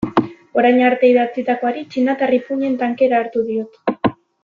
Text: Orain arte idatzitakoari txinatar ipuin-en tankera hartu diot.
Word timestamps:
Orain 0.61 0.79
arte 0.85 1.11
idatzitakoari 1.11 1.85
txinatar 1.93 2.35
ipuin-en 2.41 2.81
tankera 2.83 3.21
hartu 3.23 3.45
diot. 3.53 3.83